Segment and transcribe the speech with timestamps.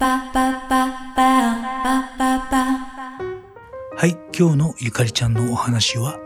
[0.00, 0.06] は
[4.06, 6.20] い今日のゆかりちゃんのお話は？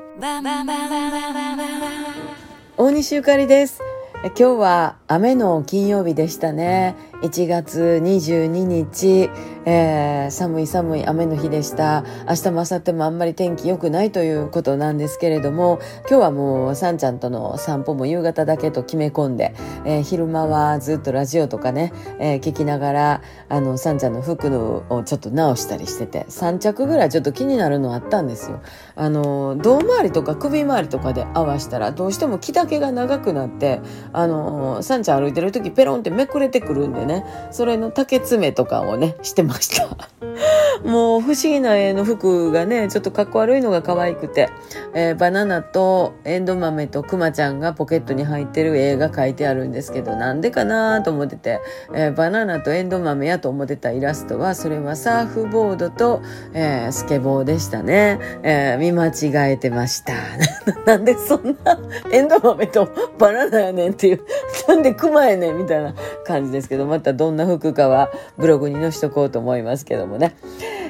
[2.77, 3.81] 大西ゆかりです。
[4.25, 9.31] 今日は雨の金曜日でしたね1月22日、
[9.65, 12.05] えー、寒い寒い雨の日でした。
[12.29, 15.79] 明日も明後日もあんまり天気良くないということなんですけれども、
[16.09, 19.55] 今日はもうさんちゃんとの散歩も夕方だけと決め込んで、
[19.85, 24.49] えー、昼間はずっとラジオとかね、えー、聞きながら、あの、さんちゃんの服
[24.91, 28.61] をちょっと直したりしてて、3着ぐらいちょっと気になるのあったんですよ。
[28.97, 33.81] あの、胴回りとか首回りとかで合わしたら、どうしても着丈が長くなって、
[34.13, 39.89] あの、さんちゃん歩いてる時ペロンってめくれてくるんでね、それの竹爪とかをね、してました。
[40.85, 44.51] もう不思議な絵の服がね、ちょっとかっこ悪いのが可愛くて、
[44.95, 51.61] えー、バナナとエンド豆とクマちゃんがポケットに入ってる絵が描いてあるんですけど、なんでかなと思ってて、
[51.95, 56.23] えー、バナナとエンド豆やと思ってたイラストは、それはサーフボードと、
[56.53, 58.19] えー、スケボーでしたね。
[58.43, 60.13] え見間違えてました。
[60.87, 61.79] なんでそんな
[62.11, 64.21] エンド豆とバナナやねんっていう、
[64.69, 70.37] なんでクマやねんみたいな感じですけど、またどんな服かはブログに載しとこうと思いますけどもね。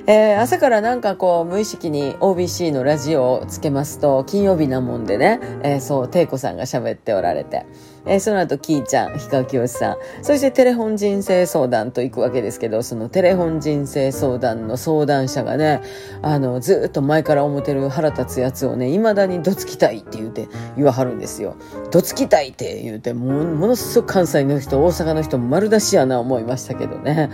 [0.06, 7.66] えー、朝からなんかこう無意識に OBC のラジオをつけますと金曜日なもんでね、えー、そう、テイコさんが喋っておられて。
[8.06, 15.82] えー、その後、キーちゃん、氷川きよしさん、そしてテレフォン人生相談と行くわけですけど、そのテレフォン人生相談の相談者がね、
[16.22, 21.56] あの、ずっと前から思ってる腹立つやつをね、未だにどつきたいって言うて、言わはるんですよ。
[21.90, 27.30] どつきたいって言うて、もものすごく関西の人、大阪の人、丸出しやな思いましたけどね。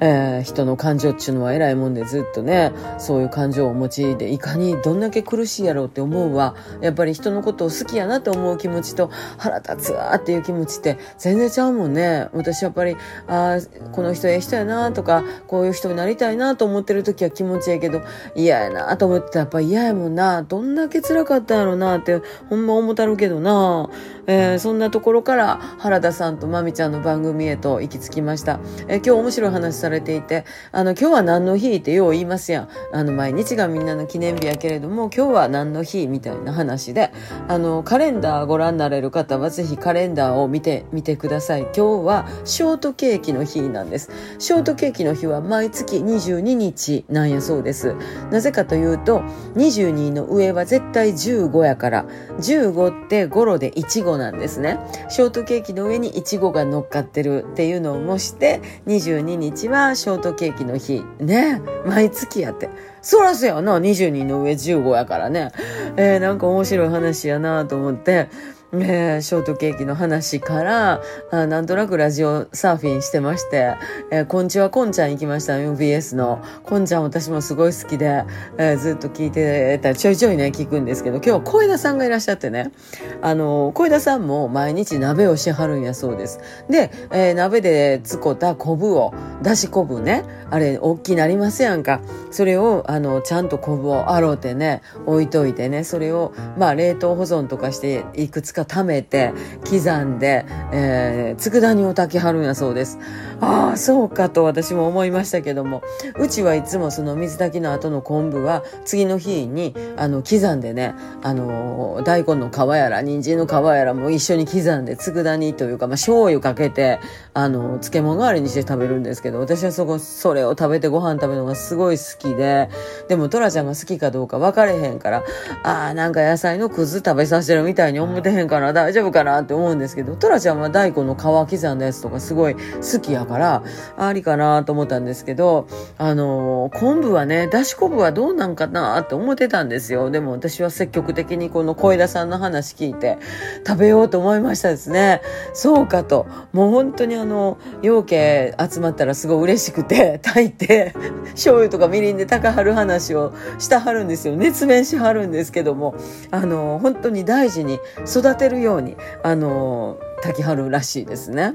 [0.00, 6.54] えー、人の感情っていうのは偉いもんでずっとね、そういう感情をお持ちで、いかにどんだけ苦しいやろうって思うわ。
[6.80, 12.28] やっぱり人のことを好きやなと思う気持ちと、腹立つわっていう気持ちって全然ちゃうもんね。
[12.32, 12.96] 私やっぱり、
[13.26, 18.02] ああ、この人ええ人やなとか、こういう人になりたいなと思ってる時は気持ちええけど、
[18.34, 20.42] 嫌やなと思ってたらやっぱ嫌やもんな。
[20.42, 23.90] どんだけ辛かったんやろなって、ほんま思たるけどな。
[24.26, 28.60] えー、そんなところから原田さんとまみちゃんの番組へと行き着きました。
[28.88, 32.68] えー、今日面白い話されていて、あの、今日は何の日ってよう言いますやん。
[32.92, 37.12] あの、毎日がみんなの記念日やけれども、今日は何の日みたいな話で、
[37.48, 41.62] あの、カレンダーご覧になれる方はぜひカレンダーレンダーを見てみてください。
[41.62, 44.10] 今日はショートケーキの日なんです。
[44.40, 47.94] ショートケーキの日は毎月22日なんやそうです。
[48.32, 49.20] なぜかというと、
[49.54, 52.04] 22の上は絶対15やから、
[52.38, 54.80] 15って語呂でいちごなんですね。
[55.08, 61.04] ショートケーキの上にいちごが乗っかってるっていうのを模して、22日はショートケーキの日。
[61.20, 62.70] ね毎月やって。
[63.02, 65.52] そらそやな、22の上15やからね。
[65.96, 68.28] えー、なんか面白い話やなと思って、
[68.74, 73.76] えー、ショートケーキの話から、あなんとなくラジオサーフィンしてまして、
[74.10, 76.42] えー、こんちはこんちゃん行きました、MBS の。
[76.64, 78.24] こんちゃん私もすごい好きで、
[78.56, 82.72] えー、ずっと聞いてたちょいちょいね、聞くんですけど、今日は小枝さんがいらっしゃってね、
[83.20, 86.40] あの、小枝さんも毎日鍋をしはるんやそうです。
[86.70, 89.12] で、えー、鍋でつこた昆布を、
[89.42, 92.00] だし昆布ね、あれ、大きなりますやんか。
[92.30, 99.32] それを、あの、ちゃんと昆布を洗うてね、置いといてね、それを、まあ、冷凍保存とかして、いくつかか貯めて
[99.68, 102.98] 刻んで、えー、佃煮を炊きはるんやそうです。
[103.40, 105.82] ああ、そうかと私も思いましたけども、
[106.16, 117.00] うちはいつもその水炊きの後の昆布は次の日にあの刻んでね、あの大根の皮やら人参の皮やらも一緒に刻んで佃煮というか、まあ、醤油かけて
[117.34, 122.68] あの漬物代わりにして食べるんですけど、私はそこそれを食べてご飯食べるのがすごい好きで、
[123.08, 125.24] でもトラちゃんが好きかどうか分かれへんから、
[125.64, 133.62] ああ、なんか野菜のくず食べさせてるみたいに思ってへんかな大丈夫かなって思うんですけどトラちゃんは大根の皮刻んだやつとかすごい好きやから
[133.96, 135.66] ありかなと思ったんですけど
[135.98, 140.10] あの昆布はねだし昆布はどうなんかなって思ってたんですよ。
[140.10, 143.18] でも私は積極的にこの小枝さんの話聞いて
[143.66, 145.22] 食べようと思いましたですね。
[145.52, 146.26] そうかと。
[146.52, 150.94] もう本当にあの養鶏集まったらすごい嬉しくて炊いて
[151.30, 154.36] 醤油とかみりんで高はる話をしたはるんですよ。
[154.36, 155.94] 熱弁しはるんですけども
[156.30, 161.54] あの本当に大事に育てるように、あの、炊きはるらしいですね。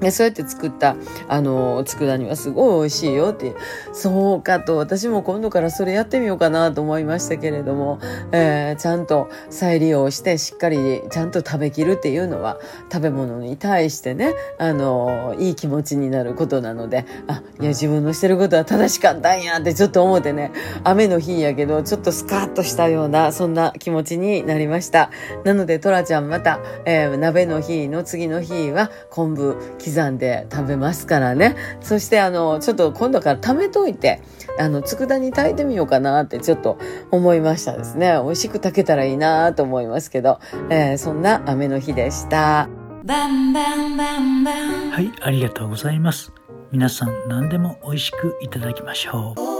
[0.00, 0.96] でそうやって作った、
[1.28, 3.54] あの、佃煮はすごい美味しいよって。
[3.92, 7.98] そうかと、私も今度からそれやってみようかなと思いましたけれども、
[8.32, 12.58] えー、ちゃんと再利用してしっかりちゃんと食べきるっていうのは、
[12.92, 20.52] 食べ物に対してね、あの、いい気持ちになることなので、あ、いや、自分のしてることは正しかったんやってちょっと思ってね、
[20.84, 25.10] 雨の日やけど、ちょっとスカッとしたような、そんな気持ちになりました。
[25.44, 29.56] なので、トラちゃんまた、えー、鍋の日の次の日は昆布、
[29.88, 31.56] 刻んで食べますからね。
[31.80, 34.20] そしてあの、ちょっと今度から貯めといて、
[34.58, 36.78] あの、佃煮炊いてみようかなってちょっと
[37.10, 38.20] 思いましたですね。
[38.22, 40.40] 美味しく炊けたらいいなと思いますけど、
[40.70, 42.68] えー、そんな雨の日でした。
[44.92, 46.32] はい、ありがとうございます。
[46.70, 49.57] 皆さん何でも美味しくいただきましょう。